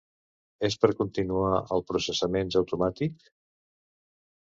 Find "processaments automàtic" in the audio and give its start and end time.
1.93-3.33